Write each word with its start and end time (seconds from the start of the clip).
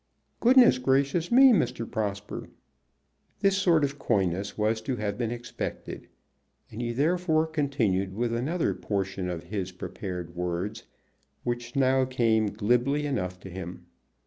"Goodness 0.39 0.79
gracious 0.79 1.31
me, 1.31 1.51
Mr. 1.53 1.87
Prosper!" 1.87 2.49
This 3.41 3.55
sort 3.55 3.83
of 3.83 3.99
coyness 3.99 4.57
was 4.57 4.81
to 4.81 4.95
have 4.95 5.15
been 5.15 5.29
expected, 5.29 6.07
and 6.71 6.81
he 6.81 6.91
therefore 6.91 7.45
continued 7.45 8.15
with 8.15 8.33
another 8.33 8.73
portion 8.73 9.29
of 9.29 9.43
his 9.43 9.71
prepared 9.71 10.35
words, 10.35 10.85
which 11.43 11.75
now 11.75 12.05
came 12.05 12.47
glibly 12.47 13.05
enough 13.05 13.39
to 13.41 13.49
him. 13.51 13.85